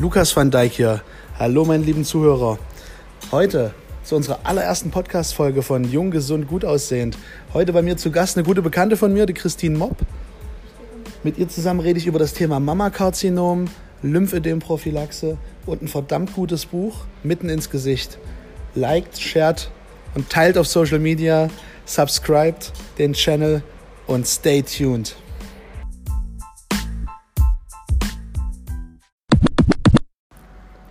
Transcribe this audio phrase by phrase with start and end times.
[0.00, 1.02] Lukas van Dijk hier.
[1.38, 2.58] Hallo, meine lieben Zuhörer.
[3.30, 7.18] Heute zu unserer allerersten Podcast-Folge von Jung, Gesund, Gut aussehend.
[7.52, 9.98] Heute bei mir zu Gast eine gute Bekannte von mir, die Christine Mopp.
[11.22, 13.66] Mit ihr zusammen rede ich über das Thema Mammakarzinom,
[14.02, 15.36] Lymphödem-Prophylaxe
[15.66, 18.16] und ein verdammt gutes Buch, Mitten ins Gesicht.
[18.74, 19.70] Liked, shared
[20.14, 21.50] und teilt auf Social Media,
[21.84, 23.62] subscribed den Channel
[24.06, 25.14] und stay tuned.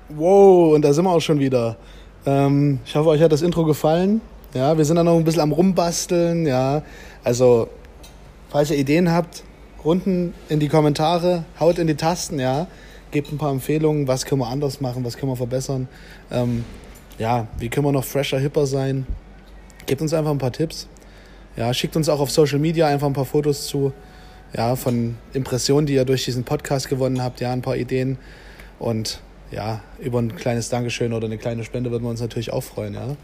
[0.10, 1.78] Wow, und da sind wir auch schon wieder.
[2.26, 4.22] Ähm, ich hoffe, euch hat das Intro gefallen.
[4.56, 6.48] Ja, wir sind da noch ein bisschen am Rumbasteln.
[6.48, 6.82] Ja,
[7.24, 7.70] also,
[8.50, 9.44] falls ihr Ideen habt,
[9.84, 12.66] unten in die Kommentare, haut in die Tasten, ja.
[13.12, 15.88] Gebt ein paar Empfehlungen, was können wir anders machen, was können wir verbessern.
[16.32, 16.66] Ähm,
[17.20, 19.06] ja, wie können wir noch fresher, hipper sein.
[19.86, 20.88] Gebt uns einfach ein paar Tipps.
[21.56, 23.94] Ja, schickt uns auch auf Social Media einfach ein paar Fotos zu.
[24.58, 27.42] Ja, von Impressionen, die ihr durch diesen Podcast gewonnen habt.
[27.42, 28.18] Ja, ein paar Ideen.
[28.80, 32.64] Und ja, über ein kleines Dankeschön oder eine kleine Spende würden wir uns natürlich auch
[32.64, 33.16] freuen, ja.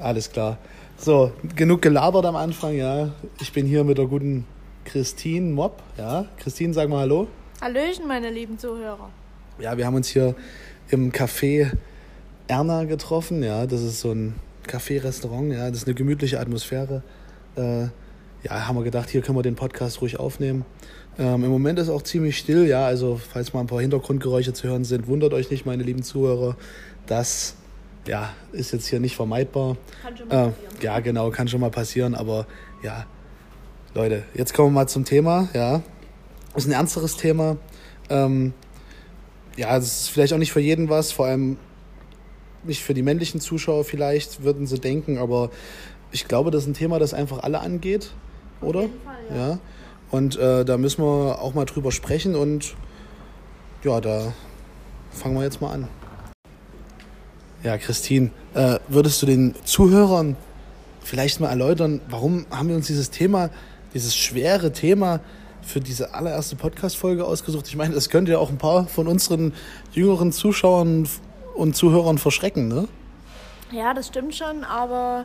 [0.00, 0.58] Alles klar.
[0.96, 3.10] So, genug gelabert am Anfang, ja.
[3.40, 4.46] Ich bin hier mit der guten
[4.84, 6.26] Christine Mopp, ja.
[6.38, 7.28] Christine, sag mal Hallo.
[7.60, 9.10] Hallöchen, meine lieben Zuhörer.
[9.58, 10.34] Ja, wir haben uns hier
[10.88, 11.72] im Café
[12.48, 13.66] Erna getroffen, ja.
[13.66, 14.34] Das ist so ein
[14.66, 15.68] Café-Restaurant, ja.
[15.68, 17.02] Das ist eine gemütliche Atmosphäre.
[17.56, 17.84] Äh,
[18.44, 20.64] ja, haben wir gedacht, hier können wir den Podcast ruhig aufnehmen.
[21.18, 22.86] Ähm, Im Moment ist auch ziemlich still, ja.
[22.86, 26.56] Also, falls mal ein paar Hintergrundgeräusche zu hören sind, wundert euch nicht, meine lieben Zuhörer.
[27.06, 27.54] Das
[28.06, 29.76] ja, ist jetzt hier nicht vermeidbar.
[30.02, 30.72] Kann schon mal Äh, passieren.
[30.82, 32.46] ja, genau, kann schon mal passieren, aber
[32.82, 33.06] ja,
[33.94, 35.82] Leute, jetzt kommen wir mal zum Thema, ja.
[36.56, 37.56] Ist ein ernsteres Thema.
[38.10, 38.52] Ähm,
[39.56, 41.58] ja, es ist vielleicht auch nicht für jeden was, vor allem
[42.64, 45.50] nicht für die männlichen Zuschauer vielleicht, würden sie denken, aber
[46.10, 48.12] ich glaube, das ist ein Thema, das einfach alle angeht,
[48.60, 48.82] oder?
[48.82, 49.48] jeden Fall, ja.
[49.50, 49.58] ja.
[50.12, 52.74] Und äh, da müssen wir auch mal drüber sprechen und
[53.82, 54.32] ja, da
[55.10, 55.88] fangen wir jetzt mal an.
[57.62, 60.36] Ja, Christine, äh, würdest du den Zuhörern
[61.00, 63.48] vielleicht mal erläutern, warum haben wir uns dieses Thema,
[63.94, 65.20] dieses schwere Thema
[65.62, 67.66] für diese allererste Podcast-Folge ausgesucht?
[67.68, 69.54] Ich meine, das könnte ja auch ein paar von unseren
[69.92, 71.08] jüngeren Zuschauern
[71.54, 72.86] und Zuhörern verschrecken, ne?
[73.70, 75.24] Ja, das stimmt schon, aber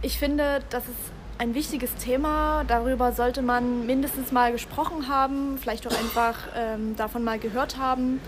[0.00, 2.64] ich finde, das ist ein wichtiges Thema.
[2.66, 8.20] Darüber sollte man mindestens mal gesprochen haben, vielleicht auch einfach ähm, davon mal gehört haben.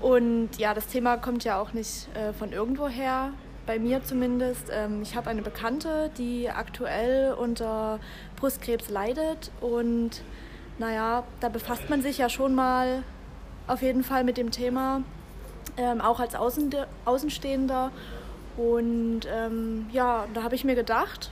[0.00, 3.32] Und ja, das Thema kommt ja auch nicht äh, von irgendwoher,
[3.66, 4.68] bei mir zumindest.
[4.70, 8.00] Ähm, ich habe eine Bekannte, die aktuell unter
[8.36, 10.22] Brustkrebs leidet und
[10.78, 13.04] naja, da befasst man sich ja schon mal
[13.66, 15.02] auf jeden Fall mit dem Thema,
[15.76, 17.90] ähm, auch als Außende Außenstehender.
[18.56, 21.30] Und ähm, ja, da habe ich mir gedacht,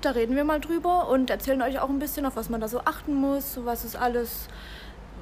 [0.00, 2.68] da reden wir mal drüber und erzählen euch auch ein bisschen, auf was man da
[2.68, 4.48] so achten muss, was ist alles,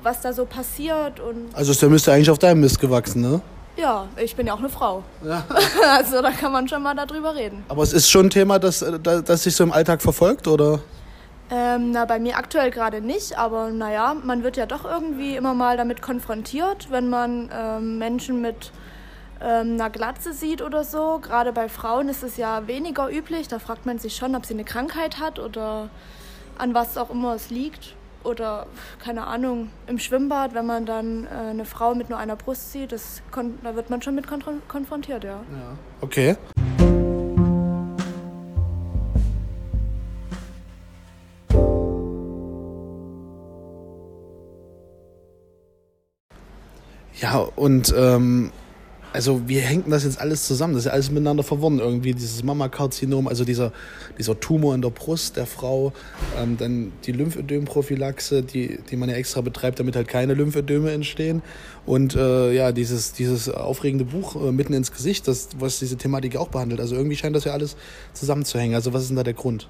[0.03, 1.21] was da so passiert.
[1.21, 3.41] Und Also der müsste eigentlich auf deinem Mist gewachsen, ne?
[3.79, 5.05] ja, ich bin ja auch eine Frau.
[5.25, 5.45] Ja.
[5.97, 7.65] Also da kann man schon mal darüber reden.
[7.69, 10.81] Aber es ist schon ein Thema, das, das, das sich so im Alltag verfolgt, oder?
[11.51, 15.55] Ähm, na, bei mir aktuell gerade nicht, aber naja, man wird ja doch irgendwie immer
[15.55, 18.71] mal damit konfrontiert, wenn man ähm, Menschen mit
[19.43, 21.19] ähm, einer Glatze sieht oder so.
[21.21, 23.49] Gerade bei Frauen ist es ja weniger üblich.
[23.49, 25.91] Da fragt man sich schon, ob sie eine Krankheit hat oder
[26.59, 27.95] an was auch immer es liegt.
[28.25, 28.67] Oder,
[29.03, 32.91] keine Ahnung, im Schwimmbad, wenn man dann äh, eine Frau mit nur einer Brust sieht,
[32.91, 33.23] das
[33.63, 35.41] da wird man schon mit konfron- konfrontiert, ja.
[36.01, 36.37] Okay.
[47.21, 48.53] Ja, und ähm,
[49.13, 50.75] also wie hängt denn das jetzt alles zusammen?
[50.75, 52.13] Das ist ja alles miteinander verworren irgendwie.
[52.13, 53.73] Dieses Mammakarzinom, also dieser,
[54.19, 55.93] dieser Tumor in der Brust der Frau,
[56.39, 61.43] ähm, dann die Lymphödem-Prophylaxe, die, die man ja extra betreibt, damit halt keine Lymphödeme entstehen.
[61.87, 66.37] Und äh, ja, dieses, dieses aufregende Buch äh, mitten ins Gesicht, das, was diese Thematik
[66.37, 66.81] auch behandelt.
[66.81, 67.77] Also irgendwie scheint das ja alles
[68.13, 68.75] zusammenzuhängen.
[68.75, 69.69] Also was ist denn da der Grund?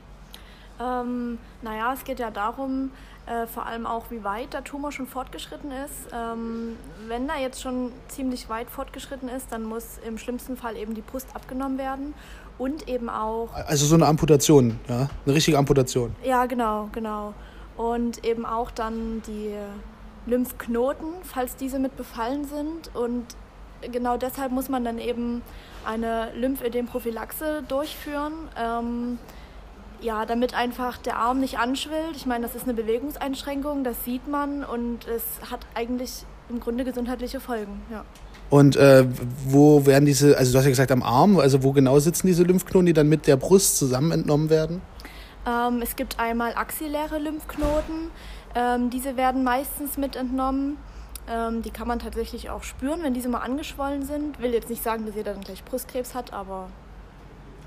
[0.81, 2.91] Ähm, naja, es geht ja darum,
[3.27, 6.09] äh, vor allem auch, wie weit der Tumor schon fortgeschritten ist.
[6.15, 6.77] Ähm,
[7.09, 11.03] wenn er jetzt schon ziemlich weit fortgeschritten ist, dann muss im schlimmsten Fall eben die
[11.03, 12.15] Brust abgenommen werden
[12.59, 16.15] und eben auch, Also so eine Amputation, ja, eine richtige Amputation.
[16.25, 17.35] ja genau, genau,
[17.77, 19.55] und eben auch dann die
[20.27, 23.27] Lymphknoten, falls diese mit befallen sind und
[23.93, 25.43] genau deshalb muss man dann eben
[25.85, 28.33] eine Lymphödem-Prophylaxe durchführen.
[28.61, 29.19] Ähm,
[30.01, 32.17] ja, damit einfach der Arm nicht anschwillt.
[32.17, 36.85] Ich meine, das ist eine Bewegungseinschränkung, das sieht man und es hat eigentlich im Grunde
[36.85, 37.83] gesundheitliche Folgen.
[37.91, 38.05] Ja.
[38.51, 39.05] Und äh,
[39.47, 42.45] wo werden diese, also du hast ja gesagt am Arm, also wo genau sitzen diese
[42.45, 44.81] Lymphknoten, die dann mit der Brust zusammen entnommen werden?
[45.47, 48.11] Ähm, es gibt einmal axilläre Lymphknoten,
[48.55, 50.79] ähm, diese werden meistens mit entnommen.
[51.31, 54.41] Ähm, die kann man tatsächlich auch spüren, wenn diese mal angeschwollen sind.
[54.41, 56.71] Will jetzt nicht sagen, dass jeder dann gleich Brustkrebs hat, aber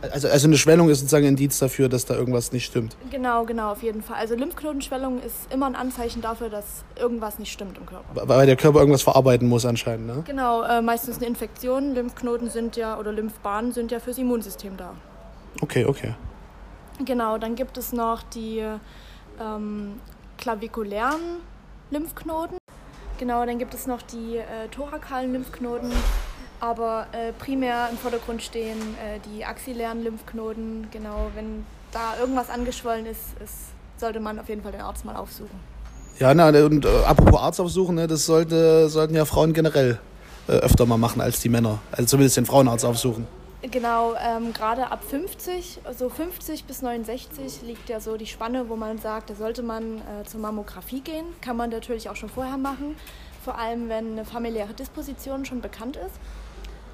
[0.01, 2.95] also, also eine Schwellung ist sozusagen ein Indiz dafür, dass da irgendwas nicht stimmt.
[3.12, 4.18] Genau, genau, auf jeden Fall.
[4.18, 8.27] Also Lymphknotenschwellung ist immer ein Anzeichen dafür, dass irgendwas nicht stimmt im Körper.
[8.27, 10.24] Weil der Körper irgendwas verarbeiten muss anscheinend, ne?
[10.25, 11.94] Genau, äh, meistens eine Infektion.
[11.94, 14.94] Lymphknoten sind ja, oder Lymphbahnen sind ja fürs Immunsystem da.
[15.62, 16.15] Okay, okay.
[17.06, 18.63] Genau, dann gibt es noch die
[19.39, 19.94] ähm,
[20.38, 21.38] klavikulären
[21.89, 22.57] Lymphknoten.
[23.18, 25.92] Genau, dann gibt es noch die äh, thorakalen Lymphknoten
[26.62, 30.88] aber äh, primär im Vordergrund stehen äh, die axillären Lymphknoten.
[30.92, 33.56] Genau, wenn da irgendwas angeschwollen ist, ist,
[33.98, 35.60] sollte man auf jeden Fall den Arzt mal aufsuchen.
[36.19, 40.00] Ja, na, und äh, apropos Arzt aufsuchen, ne, das sollte, sollten ja Frauen generell
[40.48, 41.80] äh, öfter mal machen als die Männer.
[41.92, 43.25] Also zumindest den Frauenarzt aufsuchen.
[43.63, 48.75] Genau, ähm, gerade ab 50, also 50 bis 69 liegt ja so die Spanne, wo
[48.75, 51.25] man sagt, da sollte man äh, zur Mammographie gehen.
[51.42, 52.96] Kann man natürlich auch schon vorher machen,
[53.46, 56.16] vor allem wenn eine familiäre Disposition schon bekannt ist.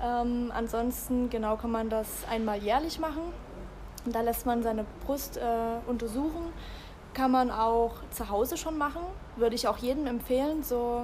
[0.04, 3.22] Ähm, ansonsten genau kann man das einmal jährlich machen.
[4.06, 5.42] Da lässt man seine Brust äh,
[5.88, 6.54] untersuchen.
[7.14, 9.02] Kann man auch zu Hause schon machen.
[9.36, 11.04] Würde ich auch jedem empfehlen, so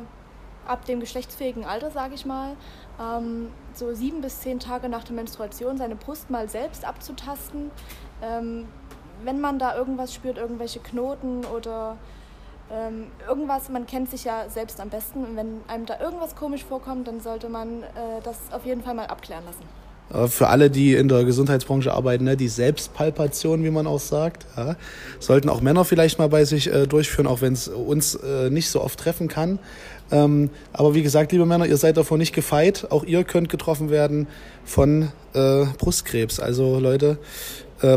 [0.67, 2.55] ab dem geschlechtsfähigen Alter, sage ich mal,
[3.01, 7.71] ähm, so sieben bis zehn Tage nach der Menstruation seine Brust mal selbst abzutasten.
[8.21, 8.67] Ähm,
[9.23, 11.97] wenn man da irgendwas spürt, irgendwelche Knoten oder
[12.73, 16.63] ähm, irgendwas, man kennt sich ja selbst am besten und wenn einem da irgendwas komisch
[16.63, 19.63] vorkommt, dann sollte man äh, das auf jeden Fall mal abklären lassen.
[20.29, 24.75] Für alle, die in der Gesundheitsbranche arbeiten, ne, die Selbstpalpation, wie man auch sagt, ja,
[25.19, 28.69] sollten auch Männer vielleicht mal bei sich äh, durchführen, auch wenn es uns äh, nicht
[28.69, 29.57] so oft treffen kann.
[30.11, 32.87] Ähm, aber wie gesagt, liebe Männer, ihr seid davor nicht gefeit.
[32.91, 34.27] Auch ihr könnt getroffen werden
[34.65, 36.39] von äh, Brustkrebs.
[36.39, 37.17] Also Leute,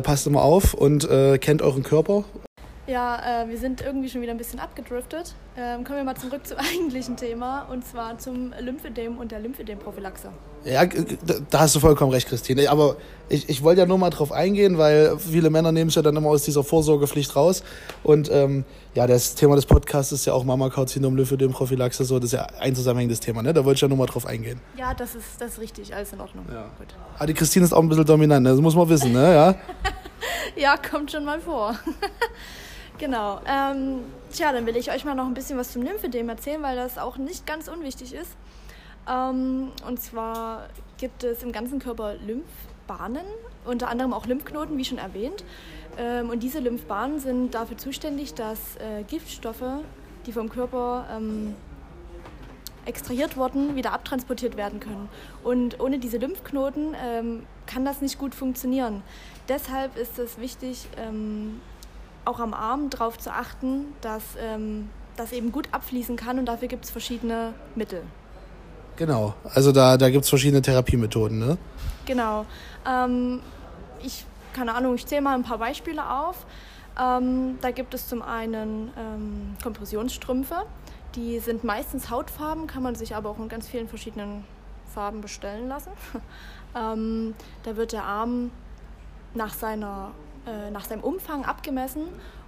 [0.02, 1.08] passt immer auf und
[1.40, 2.24] kennt euren Körper
[2.86, 5.34] ja, äh, wir sind irgendwie schon wieder ein bisschen abgedriftet.
[5.56, 10.30] Ähm, kommen wir mal zurück zum eigentlichen Thema und zwar zum Lymphedem und der Lymphedem-Prophylaxe.
[10.64, 12.68] Ja, da hast du vollkommen recht, Christine.
[12.70, 12.96] Aber
[13.28, 16.16] ich, ich wollte ja nur mal drauf eingehen, weil viele Männer nehmen es ja dann
[16.16, 17.62] immer aus dieser Vorsorgepflicht raus.
[18.02, 22.18] Und ähm, ja, das Thema des Podcasts ist ja auch Mama-Kaut-Syndrom, Lymphedem-Prophylaxe, so.
[22.18, 23.52] Das ist ja ein zusammenhängendes Thema, ne?
[23.52, 24.60] Da wollte ich ja nur mal drauf eingehen.
[24.76, 26.44] Ja, das ist, das ist richtig, alles in Ordnung.
[26.52, 26.64] Ja.
[26.78, 26.94] Gut.
[27.14, 28.50] Aber ah, die Christine ist auch ein bisschen dominant, ne?
[28.50, 29.34] das muss man wissen, ne?
[29.34, 29.54] Ja,
[30.56, 31.76] ja kommt schon mal vor.
[32.98, 33.40] Genau.
[33.46, 36.76] Ähm, tja, dann will ich euch mal noch ein bisschen was zum Lymphedem erzählen, weil
[36.76, 38.36] das auch nicht ganz unwichtig ist.
[39.08, 43.26] Ähm, und zwar gibt es im ganzen Körper Lymphbahnen,
[43.64, 45.44] unter anderem auch Lymphknoten, wie schon erwähnt.
[45.98, 49.82] Ähm, und diese Lymphbahnen sind dafür zuständig, dass äh, Giftstoffe,
[50.26, 51.54] die vom Körper ähm,
[52.86, 55.08] extrahiert wurden, wieder abtransportiert werden können.
[55.44, 59.02] Und ohne diese Lymphknoten ähm, kann das nicht gut funktionieren.
[59.48, 61.60] Deshalb ist es wichtig, ähm,
[62.26, 66.68] auch am Arm darauf zu achten, dass ähm, das eben gut abfließen kann und dafür
[66.68, 68.02] gibt es verschiedene Mittel.
[68.96, 71.58] Genau, also da, da gibt es verschiedene Therapiemethoden, ne?
[72.06, 72.46] Genau.
[72.86, 73.40] Ähm,
[74.02, 74.24] ich,
[74.54, 76.46] keine Ahnung, ich zähle mal ein paar Beispiele auf.
[76.98, 80.64] Ähm, da gibt es zum einen ähm, Kompressionsstrümpfe,
[81.14, 84.44] die sind meistens hautfarben, kann man sich aber auch in ganz vielen verschiedenen
[84.94, 85.90] Farben bestellen lassen.
[86.74, 87.34] ähm,
[87.64, 88.50] da wird der Arm
[89.34, 90.12] nach seiner
[90.46, 92.02] äh, nach seinem Umfang abgemessen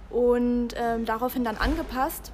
[0.09, 2.31] und ähm, daraufhin dann angepasst.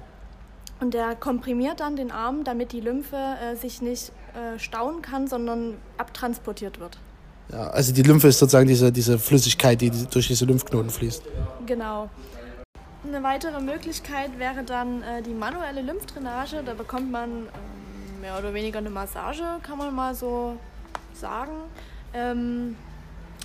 [0.78, 5.26] Und der komprimiert dann den Arm, damit die Lymphe äh, sich nicht äh, stauen kann,
[5.26, 6.98] sondern abtransportiert wird.
[7.50, 11.22] Ja, also die Lymphe ist sozusagen diese, diese Flüssigkeit, die durch diese Lymphknoten fließt.
[11.64, 12.10] Genau.
[13.06, 16.62] Eine weitere Möglichkeit wäre dann äh, die manuelle Lymphdrainage.
[16.64, 20.56] Da bekommt man ähm, mehr oder weniger eine Massage, kann man mal so
[21.14, 21.52] sagen.
[22.12, 22.76] Ähm,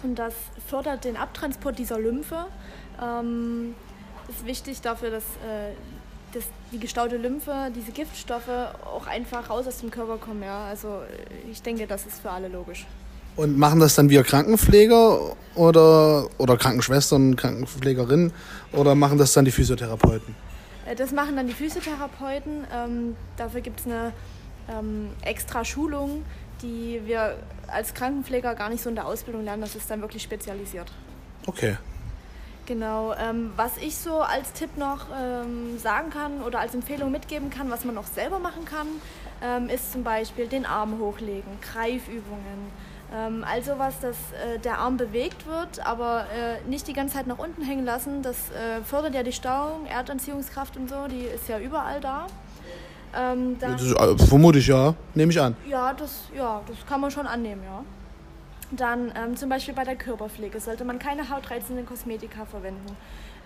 [0.04, 0.34] und das
[0.68, 2.46] fördert den Abtransport dieser Lymphe.
[3.02, 3.76] Ähm,
[4.30, 5.74] ist wichtig dafür, dass, äh,
[6.34, 8.50] dass die gestaute Lymphe, diese Giftstoffe
[8.86, 10.44] auch einfach raus aus dem Körper kommen.
[10.44, 10.66] Ja?
[10.66, 11.02] Also
[11.52, 12.86] ich denke, das ist für alle logisch.
[13.36, 18.34] Und machen das dann wir Krankenpfleger oder, oder Krankenschwestern, Krankenpflegerinnen
[18.74, 20.36] oder machen das dann die Physiotherapeuten?
[20.86, 22.66] Äh, das machen dann die Physiotherapeuten.
[22.74, 24.12] Ähm, dafür gibt es eine
[24.70, 26.24] ähm, extra Schulung,
[26.62, 27.38] die wir
[27.68, 29.62] als Krankenpfleger gar nicht so in der Ausbildung lernen.
[29.62, 30.92] Das ist dann wirklich spezialisiert.
[31.48, 31.78] Okay.
[32.66, 33.14] Genau.
[33.14, 37.70] Ähm, was ich so als Tipp noch ähm, sagen kann oder als Empfehlung mitgeben kann,
[37.70, 38.88] was man noch selber machen kann,
[39.44, 42.72] ähm, ist zum Beispiel den Arm hochlegen, Greifübungen.
[43.14, 47.28] Ähm, also was, dass äh, der Arm bewegt wird, aber äh, nicht die ganze Zeit
[47.28, 48.22] nach unten hängen lassen.
[48.22, 52.28] Das äh, fördert ja die Stauung, Erdanziehungskraft und so, die ist ja überall da.
[53.16, 55.56] Ähm, dann, das ist, äh, vermute ich ja, nehme ich an.
[55.68, 57.84] Ja das, ja, das kann man schon annehmen, ja.
[58.72, 62.96] Dann ähm, zum Beispiel bei der Körperpflege sollte man keine hautreizenden Kosmetika verwenden.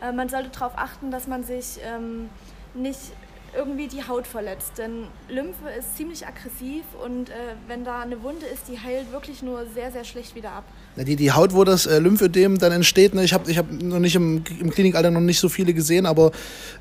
[0.02, 2.30] Äh, man sollte darauf achten, dass man sich ähm,
[2.76, 3.00] nicht
[3.58, 4.74] irgendwie die Haut verletzt.
[4.78, 7.34] Denn Lymphe ist ziemlich aggressiv und äh,
[7.68, 10.64] wenn da eine Wunde ist, die heilt wirklich nur sehr, sehr schlecht wieder ab.
[10.96, 13.24] Die, die Haut, wo das äh, Lymphödem dann entsteht, ne?
[13.24, 16.32] ich habe ich hab noch nicht im, im Klinikalter noch nicht so viele gesehen, aber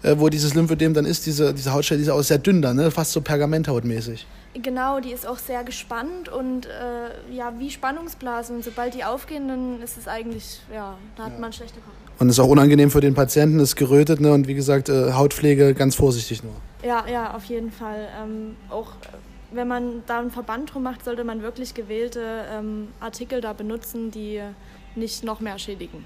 [0.02, 2.76] äh, wo dieses Lymphödem dann ist, diese, diese Hautstelle, die ist auch sehr dünn dann,
[2.76, 2.90] ne?
[2.90, 4.26] fast so pergamenthautmäßig.
[4.62, 8.62] Genau, die ist auch sehr gespannt und äh, ja, wie Spannungsblasen.
[8.62, 11.38] Sobald die aufgehen, dann ist es eigentlich, ja, da hat ja.
[11.40, 12.03] man schlechte Haut.
[12.18, 14.32] Und ist auch unangenehm für den Patienten, ist gerötet, ne?
[14.32, 16.54] Und wie gesagt, äh, Hautpflege ganz vorsichtig nur.
[16.84, 18.08] Ja, ja, auf jeden Fall.
[18.22, 18.92] Ähm, auch
[19.50, 24.10] wenn man da einen Verband drum macht, sollte man wirklich gewählte ähm, Artikel da benutzen,
[24.10, 24.40] die
[24.94, 26.04] nicht noch mehr schädigen.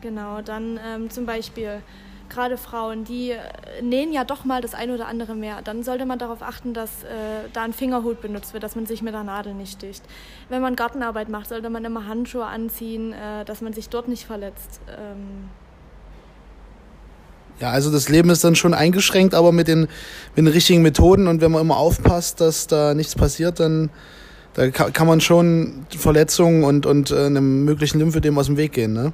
[0.00, 1.80] Genau, dann ähm, zum Beispiel
[2.28, 3.38] gerade Frauen, die äh,
[3.82, 5.62] nähen ja doch mal das ein oder andere mehr.
[5.62, 9.02] Dann sollte man darauf achten, dass äh, da ein Fingerhut benutzt wird, dass man sich
[9.02, 10.02] mit der Nadel nicht sticht.
[10.48, 14.24] Wenn man Gartenarbeit macht, sollte man immer Handschuhe anziehen, äh, dass man sich dort nicht
[14.24, 14.80] verletzt.
[14.88, 15.48] Ähm,
[17.60, 21.28] ja, also das Leben ist dann schon eingeschränkt, aber mit den, mit den richtigen Methoden
[21.28, 23.90] und wenn man immer aufpasst, dass da nichts passiert, dann
[24.54, 28.92] da kann man schon Verletzungen und, und äh, einem möglichen Lymphödem aus dem Weg gehen,
[28.92, 29.12] ne?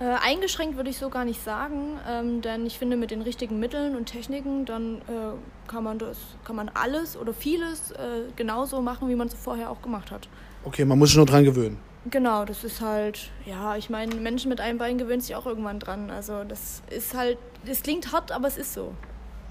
[0.00, 3.60] Äh, eingeschränkt würde ich so gar nicht sagen, ähm, denn ich finde, mit den richtigen
[3.60, 8.80] Mitteln und Techniken, dann äh, kann man das, kann man alles oder vieles äh, genauso
[8.80, 10.26] machen, wie man es vorher auch gemacht hat.
[10.64, 11.78] Okay, man muss sich nur dran gewöhnen.
[12.10, 15.78] Genau, das ist halt, ja, ich meine, Menschen mit einem Bein gewöhnen sich auch irgendwann
[15.78, 16.10] dran.
[16.10, 18.94] Also das ist halt, es klingt hart, aber es ist so.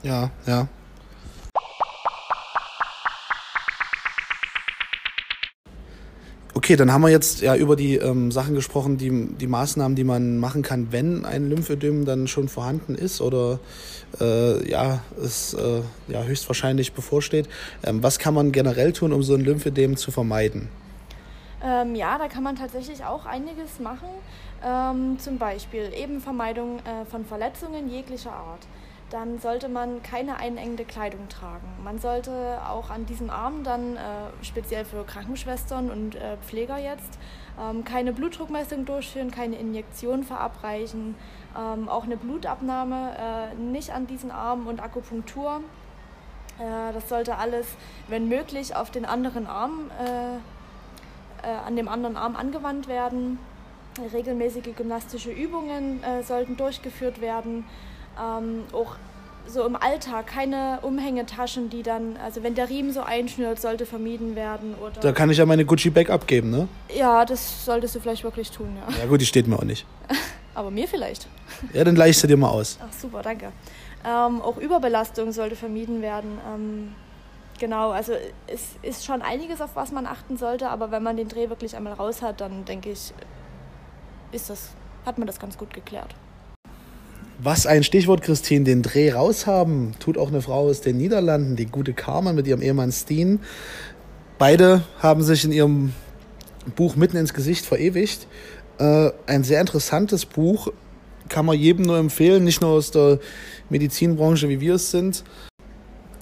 [0.01, 0.67] Ja, ja.
[6.69, 10.03] Okay, dann haben wir jetzt ja über die ähm, Sachen gesprochen, die, die Maßnahmen, die
[10.03, 13.57] man machen kann, wenn ein Lymphödem dann schon vorhanden ist oder
[14.21, 17.49] äh, ja, es äh, ja, höchstwahrscheinlich bevorsteht.
[17.81, 20.69] Ähm, was kann man generell tun, um so ein Lymphödem zu vermeiden?
[21.63, 24.09] Ähm, ja, da kann man tatsächlich auch einiges machen.
[24.63, 28.67] Ähm, zum Beispiel eben Vermeidung äh, von Verletzungen jeglicher Art.
[29.09, 31.67] Dann sollte man keine einengende Kleidung tragen.
[31.83, 33.99] Man sollte auch an diesem Arm dann, äh,
[34.43, 37.17] speziell für Krankenschwestern und äh, Pfleger jetzt,
[37.59, 41.15] ähm, keine Blutdruckmessung durchführen, keine Injektion verabreichen,
[41.57, 45.61] ähm, auch eine Blutabnahme äh, nicht an diesen Arm und Akupunktur.
[46.59, 47.67] Äh, das sollte alles,
[48.07, 50.35] wenn möglich, auf den anderen Arm äh,
[51.47, 53.39] äh, an dem anderen Arm angewandt werden.
[54.13, 57.65] Regelmäßige gymnastische Übungen sollten durchgeführt werden.
[58.17, 58.95] Ähm, auch
[59.47, 64.35] so im Alltag keine Umhängetaschen, die dann, also wenn der Riemen so einschnürt, sollte vermieden
[64.35, 64.75] werden.
[64.75, 66.67] Oder da kann ich ja meine Gucci-Bag abgeben, ne?
[66.95, 68.99] Ja, das solltest du vielleicht wirklich tun, ja.
[68.99, 69.85] Ja gut, die steht mir auch nicht.
[70.55, 71.27] Aber mir vielleicht.
[71.73, 72.77] Ja, dann leih ich sie dir mal aus.
[72.81, 73.51] Ach super, danke.
[74.05, 76.37] Ähm, auch Überbelastung sollte vermieden werden.
[76.47, 76.95] Ähm,
[77.59, 78.13] Genau, also
[78.47, 81.75] es ist schon einiges, auf was man achten sollte, aber wenn man den Dreh wirklich
[81.75, 83.13] einmal raus hat, dann denke ich,
[84.31, 84.69] ist das,
[85.05, 86.15] hat man das ganz gut geklärt.
[87.41, 91.55] Was ein Stichwort, Christine, den Dreh raus haben, tut auch eine Frau aus den Niederlanden,
[91.55, 93.39] die gute Carmen mit ihrem Ehemann Steen.
[94.37, 95.93] Beide haben sich in ihrem
[96.75, 98.27] Buch mitten ins Gesicht verewigt.
[98.77, 100.73] Äh, ein sehr interessantes Buch,
[101.29, 103.19] kann man jedem nur empfehlen, nicht nur aus der
[103.69, 105.23] Medizinbranche, wie wir es sind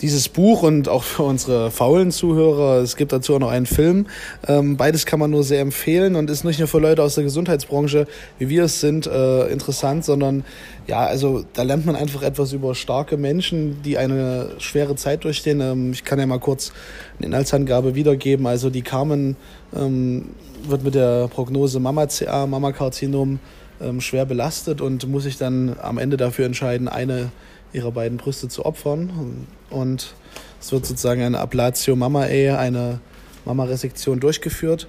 [0.01, 4.05] dieses Buch und auch für unsere faulen Zuhörer, es gibt dazu auch noch einen Film.
[4.47, 7.23] Ähm, beides kann man nur sehr empfehlen und ist nicht nur für Leute aus der
[7.23, 10.43] Gesundheitsbranche, wie wir es sind, äh, interessant, sondern
[10.87, 15.61] ja, also da lernt man einfach etwas über starke Menschen, die eine schwere Zeit durchstehen.
[15.61, 16.71] Ähm, ich kann ja mal kurz
[17.17, 18.45] eine Inhaltsangabe wiedergeben.
[18.45, 19.35] Also die Carmen
[19.75, 20.29] ähm,
[20.67, 23.39] wird mit der Prognose Mama-CA, Mama-Karzinom
[23.81, 27.31] ähm, schwer belastet und muss sich dann am Ende dafür entscheiden, eine
[27.73, 29.47] ihrer beiden Brüste zu opfern.
[29.69, 30.13] Und
[30.59, 32.99] es wird sozusagen eine Ablatio Mama-Ehe, eine
[33.45, 34.87] Mama-Resektion durchgeführt.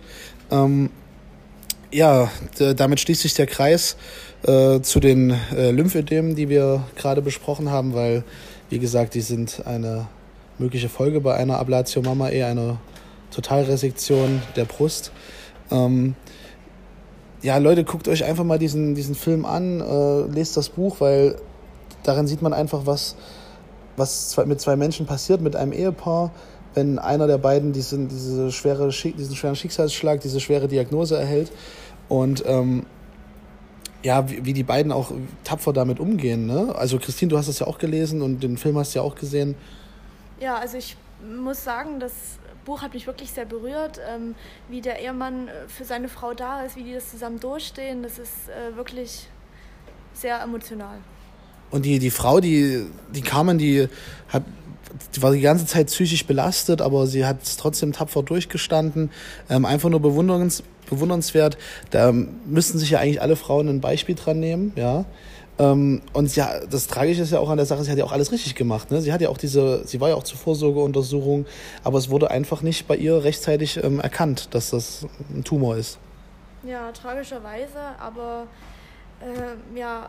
[0.51, 0.91] Ähm,
[1.91, 2.31] ja,
[2.77, 3.97] damit schließt sich der Kreis
[4.43, 8.25] äh, zu den äh, Lymphödemen, die wir gerade besprochen haben, weil,
[8.69, 10.07] wie gesagt, die sind eine
[10.59, 12.79] mögliche Folge bei einer Ablatio Mama-Ehe, einer
[13.31, 15.13] Totalresektion der Brust.
[15.71, 16.15] Ähm,
[17.43, 21.37] ja, Leute, guckt euch einfach mal diesen, diesen Film an, äh, lest das Buch, weil
[22.09, 23.17] darin sieht man einfach, was,
[23.97, 26.31] was mit zwei Menschen passiert, mit einem Ehepaar,
[26.75, 31.53] wenn einer der beiden diesen, diese schwere, diesen schweren Schicksalsschlag, diese schwere Diagnose erhält.
[32.09, 32.87] Und ähm,
[34.03, 35.13] ja, wie, wie, die beiden auch
[35.45, 36.47] tapfer damit umgehen.
[36.47, 36.75] Ne?
[36.77, 39.15] Also Christine, du hast das ja auch gelesen und den Film hast du ja auch
[39.15, 39.55] gesehen.
[40.41, 42.13] Ja, also ich muss sagen, das
[42.65, 44.35] Buch hat mich wirklich sehr berührt, ähm,
[44.69, 48.03] wie der Ehemann äh, für seine Frau da ist, wie die das zusammen durchstehen.
[48.03, 49.27] Das ist äh, wirklich
[50.13, 50.99] sehr emotional.
[51.71, 52.85] Und die, die Frau, die,
[53.15, 53.89] die Carmen, die
[54.29, 54.43] hat,
[55.15, 59.11] die war die ganze Zeit psychisch belastet, aber sie hat es trotzdem tapfer durchgestanden.
[59.51, 61.59] Ähm, einfach nur bewunderns, bewundernswert.
[61.91, 65.05] Da müssten sich ja eigentlich alle Frauen ein Beispiel dran nehmen, ja.
[65.59, 68.13] Ähm, und ja, das Tragische ist ja auch an der Sache, sie hat ja auch
[68.13, 68.91] alles richtig gemacht.
[68.91, 69.01] Ne?
[69.01, 71.47] Sie hat ja auch diese, sie war ja auch zur Vorsorgeuntersuchung,
[71.83, 75.99] aber es wurde einfach nicht bei ihr rechtzeitig ähm, erkannt, dass das ein Tumor ist.
[76.63, 78.47] Ja, tragischerweise, aber
[79.21, 80.09] äh, ja,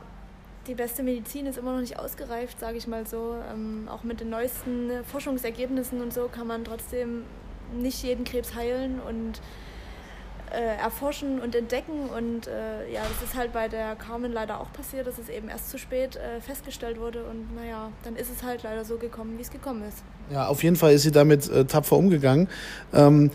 [0.69, 3.35] die beste Medizin ist immer noch nicht ausgereift, sage ich mal so.
[3.51, 7.23] Ähm, auch mit den neuesten Forschungsergebnissen und so kann man trotzdem
[7.75, 9.41] nicht jeden Krebs heilen und
[10.51, 12.09] äh, erforschen und entdecken.
[12.15, 15.49] Und äh, ja, das ist halt bei der Carmen leider auch passiert, dass es eben
[15.49, 17.23] erst zu spät äh, festgestellt wurde.
[17.23, 20.03] Und naja, dann ist es halt leider so gekommen, wie es gekommen ist.
[20.31, 22.47] Ja, auf jeden Fall ist sie damit äh, tapfer umgegangen.
[22.93, 23.31] Ähm,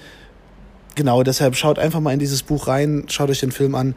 [0.95, 3.97] genau, deshalb schaut einfach mal in dieses Buch rein, schaut euch den Film an.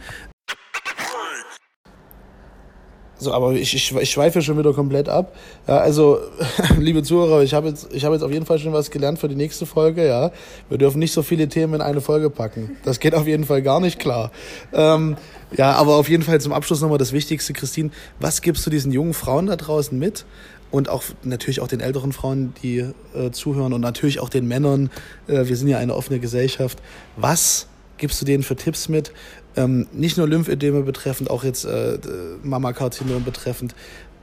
[3.20, 5.34] So, aber ich, ich, ich schweife schon wieder komplett ab.
[5.68, 6.20] Ja, also,
[6.80, 9.28] liebe Zuhörer, ich habe jetzt, ich habe jetzt auf jeden Fall schon was gelernt für
[9.28, 10.08] die nächste Folge.
[10.08, 10.32] Ja,
[10.70, 12.78] wir dürfen nicht so viele Themen in eine Folge packen.
[12.84, 14.32] Das geht auf jeden Fall gar nicht klar.
[14.72, 15.18] Ähm,
[15.56, 17.90] ja, aber auf jeden Fall zum Abschluss nochmal das Wichtigste, Christine.
[18.20, 20.26] Was gibst du diesen jungen Frauen da draußen mit?
[20.70, 22.80] Und auch natürlich auch den älteren Frauen, die
[23.16, 24.92] äh, zuhören und natürlich auch den Männern.
[25.28, 26.80] Äh, wir sind ja eine offene Gesellschaft.
[27.16, 29.12] Was gibst du denen für Tipps mit?
[29.58, 31.98] Ähm, nicht nur Lymphödeme betreffend, auch jetzt äh,
[32.44, 33.76] Mammakarzinom betreffend.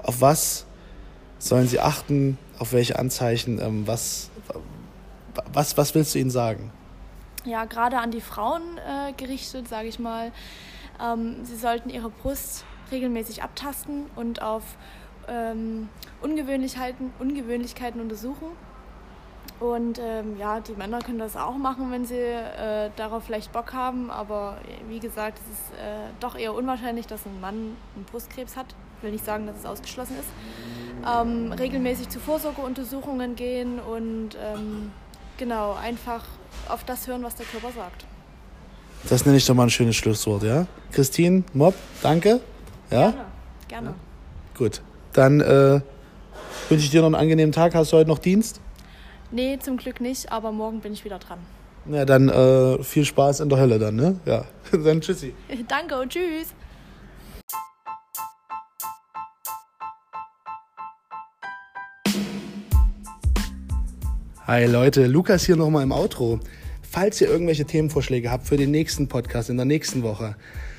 [0.02, 0.64] Auf was
[1.38, 2.38] sollen sie achten?
[2.58, 3.60] Auf welche Anzeichen?
[3.60, 4.30] Ähm, was,
[5.52, 6.70] was, was willst du ihnen sagen?
[7.44, 10.32] Ja, gerade an die Frauen äh, gerichtet, sage ich mal.
[11.02, 14.62] Ähm, sie sollten ihre Brust regelmäßig abtasten und auf
[15.28, 15.88] ähm,
[16.22, 18.46] Ungewöhnlichkeiten, Ungewöhnlichkeiten untersuchen.
[19.60, 23.72] Und ähm, ja, die Männer können das auch machen, wenn sie äh, darauf vielleicht Bock
[23.72, 24.10] haben.
[24.10, 24.58] Aber
[24.88, 28.66] wie gesagt, es ist äh, doch eher unwahrscheinlich, dass ein Mann einen Brustkrebs hat.
[28.98, 30.28] Ich will nicht sagen, dass es ausgeschlossen ist.
[31.06, 34.90] Ähm, regelmäßig zu Vorsorgeuntersuchungen gehen und ähm,
[35.36, 36.24] genau einfach
[36.68, 38.06] auf das hören, was der Körper sagt.
[39.08, 40.66] Das nenne ich doch mal ein schönes Schlusswort, ja?
[40.90, 42.40] Christine, Mob, danke.
[42.90, 43.10] Ja?
[43.10, 43.24] Gerne,
[43.68, 43.88] gerne.
[43.88, 43.94] Ja.
[44.56, 44.80] Gut,
[45.12, 45.80] dann äh,
[46.68, 47.74] wünsche ich dir noch einen angenehmen Tag.
[47.74, 48.60] Hast du heute noch Dienst?
[49.36, 51.40] Nee, zum Glück nicht, aber morgen bin ich wieder dran.
[51.90, 54.20] Ja, dann äh, viel Spaß in der Hölle dann, ne?
[54.24, 55.34] Ja, dann tschüssi.
[55.68, 56.54] Danke und tschüss.
[64.46, 66.38] Hi Leute, Lukas hier nochmal im Outro.
[66.88, 70.36] Falls ihr irgendwelche Themenvorschläge habt für den nächsten Podcast in der nächsten Woche,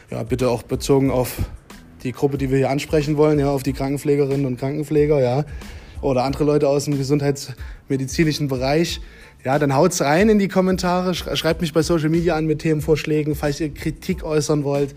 [0.10, 1.40] ja, bitte auch bezogen auf
[2.04, 5.44] die Gruppe, die wir hier ansprechen wollen, ja, auf die Krankenpflegerinnen und Krankenpfleger, ja,
[6.06, 9.02] oder andere Leute aus dem gesundheitsmedizinischen Bereich,
[9.44, 13.36] ja, dann haut's rein in die Kommentare, schreibt mich bei Social Media an mit Themenvorschlägen,
[13.36, 14.96] falls ihr Kritik äußern wollt,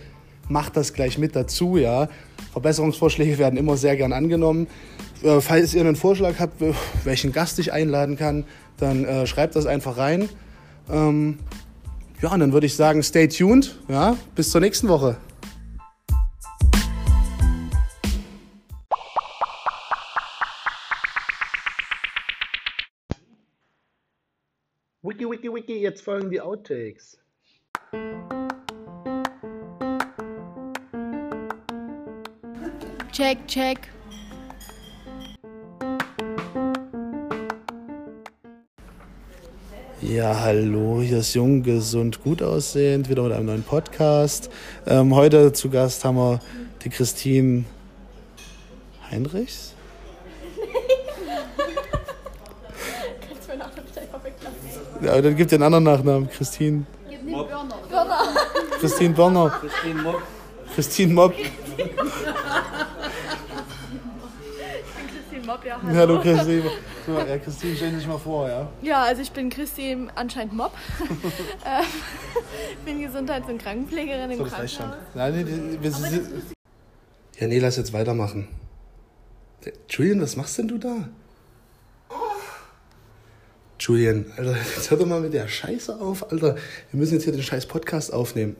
[0.48, 2.08] macht das gleich mit dazu, ja.
[2.52, 4.66] Verbesserungsvorschläge werden immer sehr gern angenommen.
[5.22, 6.62] Äh, falls ihr einen Vorschlag habt,
[7.04, 8.44] welchen Gast ich einladen kann,
[8.78, 10.28] dann äh, schreibt das einfach rein.
[10.90, 11.38] Ähm,
[12.22, 15.16] ja, und dann würde ich sagen, stay tuned, ja, bis zur nächsten Woche.
[25.38, 27.16] Wiki, wiki, jetzt folgen die Outtakes.
[33.12, 33.78] Check, check.
[40.02, 44.50] Ja, hallo, hier ist Jung, Gesund, Gut aussehend, wieder mit einem neuen Podcast.
[44.88, 46.40] Ähm, heute zu Gast haben wir
[46.82, 47.64] die Christine
[49.08, 49.77] Heinrichs.
[55.08, 56.28] Ja, dann gibt ihr einen anderen Nachnamen.
[56.28, 56.84] Christine.
[57.24, 57.48] Mob.
[57.48, 58.18] Börner.
[58.78, 59.48] Christine Börner.
[59.58, 60.22] Christine Mob.
[60.74, 61.34] Christine Mob.
[65.08, 65.80] Christine Mob, ja.
[65.82, 66.70] Hallo, hallo Christine.
[67.06, 68.68] So, ja, Christine, stell dich mal vor, ja.
[68.82, 70.72] Ja, also ich bin Christine anscheinend Mob.
[71.64, 71.84] Ähm,
[72.84, 74.72] bin Gesundheits- und Krankenpflegerin im so, Krankenhaus.
[74.74, 74.92] Schon.
[75.14, 76.22] Nein, nee, wir sind,
[77.38, 78.48] ja, nee, lass jetzt weitermachen.
[79.88, 81.08] Julian, was machst denn du da?
[83.80, 86.56] Julian, Alter, jetzt hör doch mal mit der Scheiße auf, Alter.
[86.90, 88.56] Wir müssen jetzt hier den scheiß Podcast aufnehmen.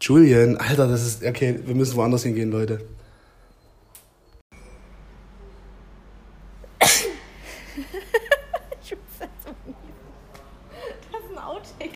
[0.00, 1.24] Julian, Alter, das ist.
[1.24, 2.80] Okay, wir müssen woanders hingehen, Leute.